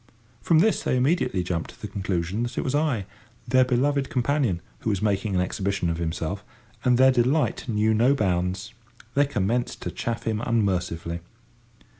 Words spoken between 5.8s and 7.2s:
of himself, and their